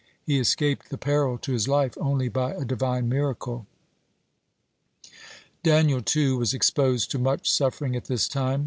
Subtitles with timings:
[0.23, 3.67] He escaped the peril to his life only by a Divine miracle.
[5.03, 5.11] (5)
[5.61, 8.59] Daniel, too, was exposed to much suffering at this time.